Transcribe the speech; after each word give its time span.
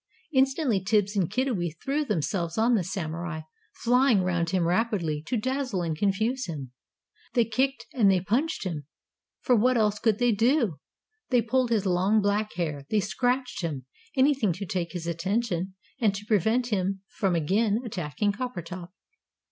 Instantly 0.33 0.81
Tibbs 0.83 1.15
and 1.15 1.29
Kiddiwee 1.29 1.75
threw 1.83 2.03
themselves 2.03 2.57
on 2.57 2.73
the 2.73 2.83
Samurai, 2.83 3.41
flying 3.75 4.23
round 4.23 4.49
him 4.49 4.65
rapidly, 4.65 5.21
to 5.27 5.37
dazzle 5.37 5.83
and 5.83 5.95
confuse 5.95 6.47
him. 6.47 6.71
They 7.35 7.45
kicked 7.45 7.85
and 7.93 8.09
they 8.09 8.19
punched 8.19 8.63
him 8.63 8.87
for 9.41 9.55
what 9.55 9.77
else 9.77 9.99
could 9.99 10.17
they 10.17 10.31
do? 10.31 10.79
They 11.29 11.43
pulled 11.43 11.69
his 11.69 11.85
long, 11.85 12.19
black 12.19 12.51
hair. 12.55 12.87
They 12.89 12.99
scratched 12.99 13.61
him. 13.61 13.85
Anything 14.17 14.53
to 14.53 14.65
take 14.65 14.93
his 14.93 15.05
attention, 15.05 15.75
and 15.99 16.15
to 16.15 16.25
prevent 16.25 16.71
him 16.71 17.03
from 17.07 17.35
again 17.35 17.79
attacking 17.85 18.31
Coppertop. 18.31 18.89